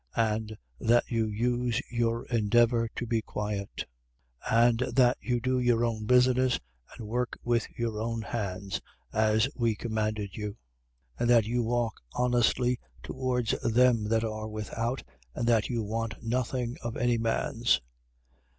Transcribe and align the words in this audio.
And 0.17 0.57
that 0.79 1.03
you 1.11 1.27
use 1.27 1.79
your 1.91 2.25
endeavour 2.25 2.89
to 2.95 3.05
be 3.05 3.21
quiet: 3.21 3.85
and 4.49 4.79
that 4.95 5.15
you 5.21 5.39
do 5.39 5.59
your 5.59 5.85
own 5.85 6.05
business 6.07 6.59
and 6.97 7.07
work 7.07 7.37
with 7.43 7.67
your 7.77 7.99
own 8.01 8.23
hands, 8.23 8.81
as 9.13 9.47
we 9.55 9.75
commanded 9.75 10.35
you: 10.35 10.57
and 11.19 11.29
that 11.29 11.45
you 11.45 11.61
walk 11.61 11.93
honestly 12.15 12.79
towards 13.03 13.51
them 13.61 14.05
that 14.05 14.23
are 14.23 14.47
without: 14.49 15.03
and 15.35 15.45
that 15.45 15.69
you 15.69 15.83
want 15.83 16.15
nothing 16.23 16.77
of 16.81 16.97
any 16.97 17.19
man's. 17.19 17.79